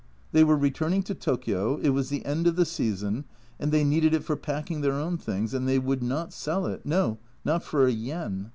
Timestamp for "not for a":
7.45-7.91